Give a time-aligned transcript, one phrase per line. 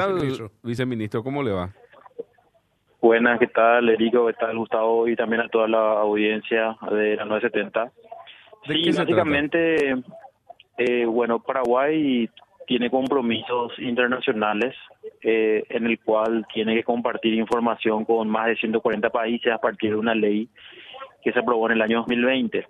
[0.00, 0.50] tal, viceministro?
[0.62, 1.22] viceministro?
[1.22, 1.70] ¿Cómo le va?
[3.00, 4.26] Buenas, ¿qué tal, Erico?
[4.26, 5.08] ¿Qué tal, Gustavo?
[5.08, 7.92] Y también a toda la audiencia de la 970.
[8.66, 9.94] ¿De sí, básicamente,
[10.76, 12.28] eh, bueno, Paraguay
[12.66, 14.76] tiene compromisos internacionales
[15.22, 19.90] eh, en el cual tiene que compartir información con más de 140 países a partir
[19.90, 20.48] de una ley
[21.22, 22.66] que se aprobó en el año 2020.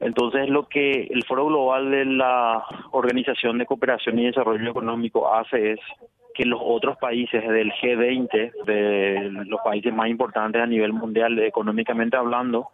[0.00, 5.72] Entonces, lo que el Foro Global de la Organización de Cooperación y Desarrollo Económico hace
[5.72, 5.80] es
[6.34, 12.16] que los otros países del G20, de los países más importantes a nivel mundial económicamente
[12.16, 12.68] hablando,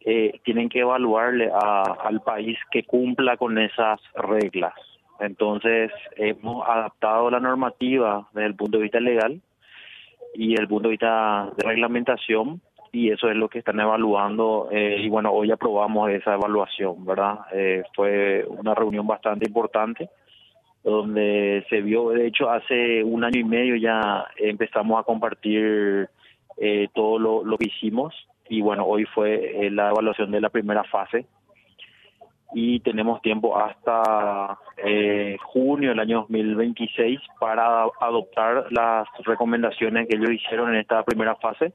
[0.00, 4.74] eh, tienen que evaluarle a, al país que cumpla con esas reglas.
[5.20, 9.40] Entonces, hemos adaptado la normativa desde el punto de vista legal
[10.34, 12.60] y desde el punto de vista de reglamentación
[12.92, 17.40] y eso es lo que están evaluando eh, y bueno, hoy aprobamos esa evaluación, ¿verdad?
[17.52, 20.08] Eh, fue una reunión bastante importante
[20.82, 26.08] donde se vio, de hecho, hace un año y medio ya empezamos a compartir
[26.58, 28.14] eh, todo lo, lo que hicimos
[28.48, 31.26] y bueno, hoy fue eh, la evaluación de la primera fase
[32.54, 40.30] y tenemos tiempo hasta eh, junio del año 2026 para adoptar las recomendaciones que ellos
[40.30, 41.72] hicieron en esta primera fase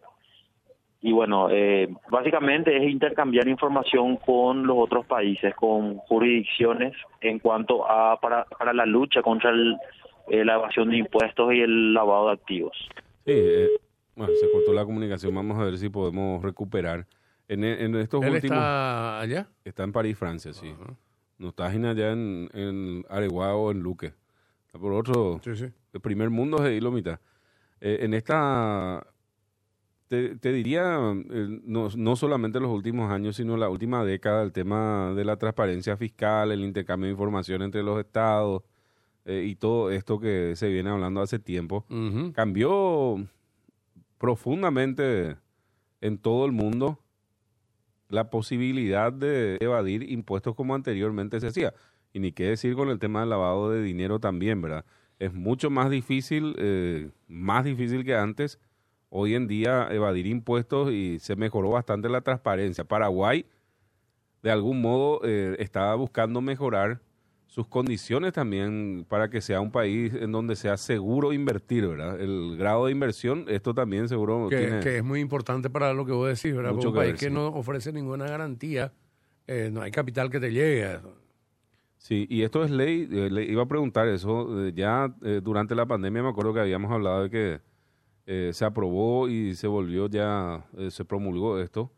[1.02, 7.90] y bueno, eh, básicamente es intercambiar información con los otros países, con jurisdicciones en cuanto
[7.90, 9.76] a para, para la lucha contra el,
[10.28, 12.78] eh, la evasión de impuestos y el lavado de activos.
[13.26, 13.70] Sí, eh,
[14.16, 15.34] bueno, se cortó la comunicación.
[15.34, 17.08] Vamos a ver si podemos recuperar.
[17.48, 18.58] En, en estos ¿Él últimos...
[18.58, 19.48] está allá?
[19.66, 20.74] Está en París, Francia, sí.
[21.38, 24.14] No está allá en, en Areguá o en Luque.
[24.68, 25.42] Está por otro...
[25.44, 25.66] Sí, sí.
[25.92, 27.20] El primer mundo es de hilo mitad.
[27.82, 29.06] Eh, en esta...
[30.12, 34.52] Te, te diría, eh, no, no solamente los últimos años, sino la última década, el
[34.52, 38.62] tema de la transparencia fiscal, el intercambio de información entre los estados
[39.24, 41.86] eh, y todo esto que se viene hablando hace tiempo,
[42.34, 43.26] cambió
[44.18, 45.38] profundamente
[46.02, 47.00] en todo el mundo
[48.10, 51.74] la posibilidad de evadir impuestos como anteriormente se hacía.
[52.12, 54.84] Y ni qué decir con el tema del lavado de dinero también, ¿verdad?
[55.20, 58.60] Es mucho más difícil, eh, más difícil que antes,
[59.12, 62.86] hoy en día evadir impuestos y se mejoró bastante la transparencia.
[62.86, 63.46] Paraguay,
[64.42, 67.02] de algún modo, eh, estaba buscando mejorar
[67.46, 72.20] sus condiciones también para que sea un país en donde sea seguro invertir, ¿verdad?
[72.22, 74.80] El grado de inversión, esto también seguro Que, tiene...
[74.80, 76.72] que es muy importante para lo que vos decís, ¿verdad?
[76.72, 77.34] Mucho Porque un país ver, que sí.
[77.34, 78.94] no ofrece ninguna garantía,
[79.48, 81.00] eh, no hay capital que te llegue.
[81.98, 85.14] Sí, y esto es ley, eh, le iba a preguntar eso, eh, ya
[85.44, 87.60] durante la pandemia me acuerdo que habíamos hablado de que
[88.26, 91.92] eh, se aprobó y se volvió ya, eh, se promulgó esto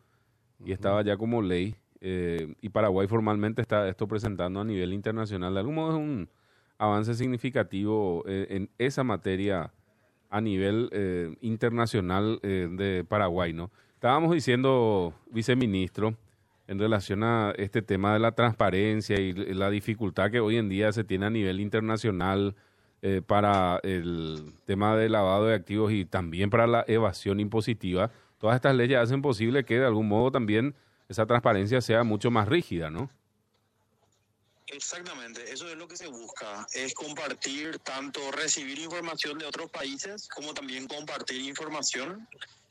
[0.65, 1.75] y estaba ya como ley
[2.05, 5.53] eh, y Paraguay formalmente está esto presentando a nivel internacional.
[5.53, 6.29] De algún modo es un
[6.77, 9.71] avance significativo eh, en esa materia
[10.29, 13.71] a nivel eh, internacional de Paraguay, ¿no?
[13.93, 16.17] Estábamos diciendo, viceministro,
[16.67, 20.91] en relación a este tema de la transparencia y la dificultad que hoy en día
[20.91, 22.55] se tiene a nivel internacional
[23.05, 28.09] eh, para el tema de lavado de activos y también para la evasión impositiva.
[28.39, 30.73] Todas estas leyes hacen posible que de algún modo también
[31.09, 33.09] esa transparencia sea mucho más rígida, ¿no?
[34.67, 40.29] Exactamente, eso es lo que se busca, es compartir tanto recibir información de otros países
[40.29, 42.25] como también compartir información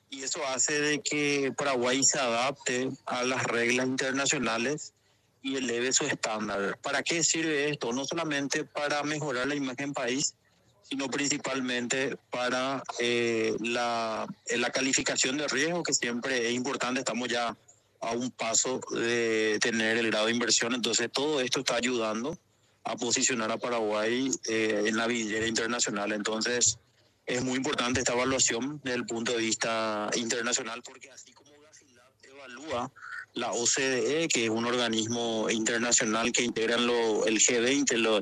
[0.08, 4.94] y eso hace de que Paraguay se adapte a las reglas internacionales
[5.42, 6.78] y eleve su estándar.
[6.82, 7.92] ¿Para qué sirve esto?
[7.92, 10.34] No solamente para mejorar la imagen país,
[10.82, 17.28] sino principalmente para eh, la, eh, la calificación de riesgo, que siempre es importante, estamos
[17.28, 17.56] ya
[18.00, 20.74] a un paso de tener el grado de inversión.
[20.74, 22.36] Entonces, todo esto está ayudando
[22.84, 26.12] a posicionar a Paraguay eh, en la vidriera internacional.
[26.12, 26.78] Entonces,
[27.26, 32.12] es muy importante esta evaluación desde el punto de vista internacional, porque así como Gasilab
[32.22, 32.92] evalúa
[33.34, 38.20] la OCDE, que es un organismo internacional que integran lo, el G20, lo-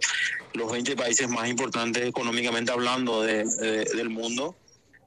[0.54, 4.56] los 20 países más importantes económicamente hablando de- de- del mundo,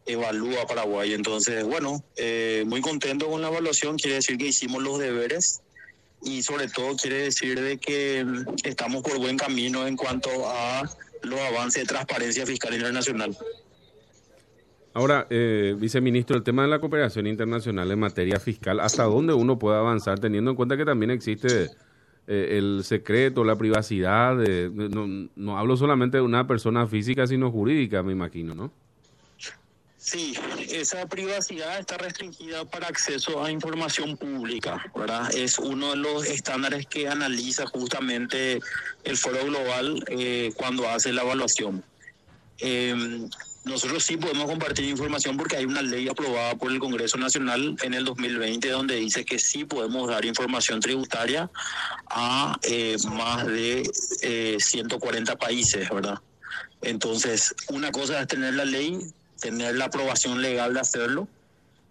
[0.06, 1.14] evalúa Paraguay.
[1.14, 5.62] Entonces, bueno, eh, muy contento con la evaluación, quiere decir que hicimos los deberes
[6.22, 8.26] y sobre todo quiere decir de que
[8.66, 10.84] estamos por buen camino en cuanto a
[11.22, 13.38] los avances de transparencia fiscal internacional.
[14.96, 19.58] Ahora, eh, viceministro, el tema de la cooperación internacional en materia fiscal, ¿hasta dónde uno
[19.58, 21.72] puede avanzar teniendo en cuenta que también existe
[22.28, 24.38] eh, el secreto, la privacidad?
[24.38, 28.72] de- de- no, no hablo solamente de una persona física, sino jurídica, me imagino, ¿no?
[29.98, 30.34] Sí,
[30.70, 35.34] esa privacidad está restringida para acceso a información pública, ¿verdad?
[35.34, 38.60] Es uno de los estándares que analiza justamente
[39.06, 41.84] el Foro Global eh, cuando hace la evaluación.
[42.60, 43.28] Eh,
[43.66, 47.94] nosotros sí podemos compartir información porque hay una ley aprobada por el Congreso Nacional en
[47.94, 51.50] el 2020 donde dice que sí podemos dar información tributaria
[52.10, 53.90] a eh, más de
[54.22, 56.20] eh, 140 países, ¿verdad?
[56.82, 59.00] Entonces, una cosa es tener la ley,
[59.40, 61.30] tener la aprobación legal de hacerlo,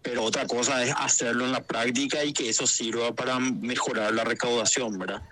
[0.03, 4.25] pero otra cosa es hacerlo en la práctica y que eso sirva para mejorar la
[4.25, 5.23] recaudación, ¿verdad?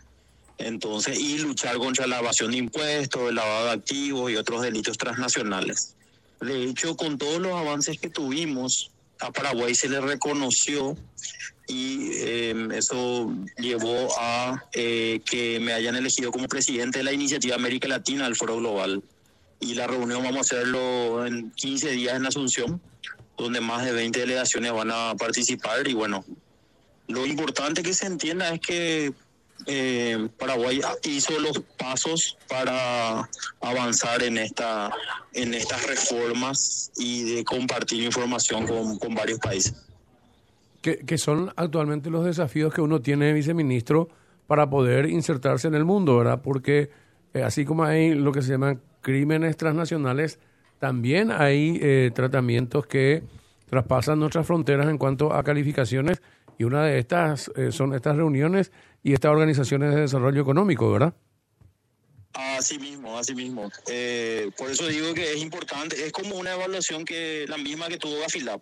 [0.56, 4.96] Entonces, y luchar contra la evasión de impuestos, el lavado de activos y otros delitos
[4.96, 5.96] transnacionales.
[6.40, 8.90] De hecho, con todos los avances que tuvimos,
[9.20, 10.96] a Paraguay se le reconoció
[11.66, 17.54] y eh, eso llevó a eh, que me hayan elegido como presidente de la iniciativa
[17.54, 19.02] América Latina del Foro Global.
[19.60, 22.80] Y la reunión vamos a hacerlo en 15 días en Asunción,
[23.36, 25.86] donde más de 20 delegaciones van a participar.
[25.86, 26.24] Y bueno,
[27.08, 29.12] lo importante que se entienda es que
[29.66, 33.28] eh, Paraguay hizo los pasos para
[33.60, 34.90] avanzar en esta
[35.32, 39.74] en estas reformas y de compartir información con, con varios países.
[40.82, 44.08] ¿Qué, qué son actualmente los desafíos que uno tiene, viceministro,
[44.46, 46.40] para poder insertarse en el mundo, verdad?
[46.42, 46.90] Porque
[47.34, 50.38] eh, así como hay lo que se llaman crímenes transnacionales,
[50.78, 53.22] también hay eh, tratamientos que
[53.68, 56.20] traspasan nuestras fronteras en cuanto a calificaciones
[56.60, 58.70] y una de estas eh, son estas reuniones
[59.02, 61.14] y estas organizaciones de desarrollo económico, ¿verdad?
[62.34, 63.72] Así mismo, así mismo.
[63.88, 67.96] Eh, por eso digo que es importante, es como una evaluación que la misma que
[67.96, 68.60] tuvo Gafilap,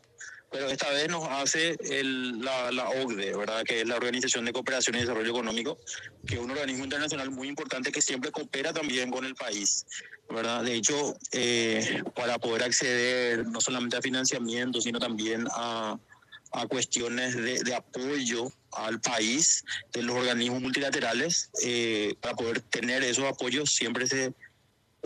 [0.49, 3.65] pero esta vez nos hace el, la, la OCDE, ¿verdad?
[3.65, 5.77] Que es la Organización de Cooperación y Desarrollo Económico,
[6.25, 9.85] que es un organismo internacional muy importante que siempre coopera también con el país,
[10.31, 10.63] ¿verdad?
[10.63, 15.99] De hecho, eh, para poder acceder no solamente a financiamiento, sino también a,
[16.53, 21.51] a cuestiones de, de, apoyo al país de los organismos multilaterales.
[21.63, 24.33] Eh, para poder tener esos apoyos siempre se,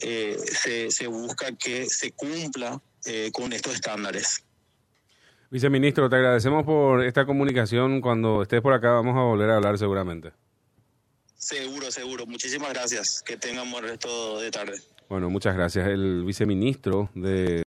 [0.01, 4.45] eh, se, se, busca que se cumpla eh, con estos estándares.
[5.51, 8.01] Viceministro, te agradecemos por esta comunicación.
[8.01, 10.33] Cuando estés por acá vamos a volver a hablar seguramente.
[11.37, 12.25] Seguro, seguro.
[12.25, 13.23] Muchísimas gracias.
[13.23, 14.81] Que tengamos el resto de tarde.
[15.09, 15.87] Bueno, muchas gracias.
[15.89, 17.61] El viceministro de